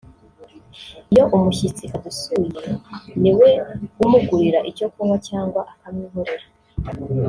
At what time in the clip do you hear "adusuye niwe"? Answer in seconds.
1.95-3.49